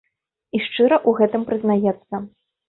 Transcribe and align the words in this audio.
І 0.55 0.61
шчыра 0.67 0.97
ў 0.99 1.19
гэтым 1.19 1.45
прызнаецца. 1.51 2.23